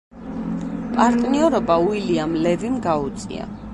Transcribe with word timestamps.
პარტნიორობა 0.95 1.77
უილიამ 1.91 2.33
ლევიმ 2.47 2.81
გაუწია. 2.87 3.51